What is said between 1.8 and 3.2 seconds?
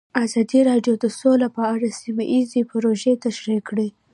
سیمه ییزې پروژې